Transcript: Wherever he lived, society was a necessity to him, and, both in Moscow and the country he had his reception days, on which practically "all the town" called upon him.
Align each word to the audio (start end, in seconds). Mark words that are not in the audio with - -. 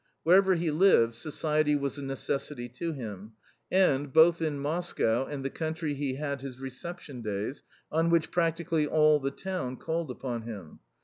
Wherever 0.23 0.55
he 0.55 0.71
lived, 0.71 1.13
society 1.13 1.75
was 1.75 1.99
a 1.99 2.03
necessity 2.03 2.67
to 2.69 2.91
him, 2.91 3.33
and, 3.69 4.11
both 4.11 4.41
in 4.41 4.57
Moscow 4.57 5.27
and 5.27 5.45
the 5.45 5.51
country 5.51 5.93
he 5.93 6.15
had 6.15 6.41
his 6.41 6.59
reception 6.59 7.21
days, 7.21 7.61
on 7.91 8.09
which 8.09 8.31
practically 8.31 8.87
"all 8.87 9.19
the 9.19 9.29
town" 9.29 9.77
called 9.77 10.09
upon 10.09 10.41
him. 10.41 10.79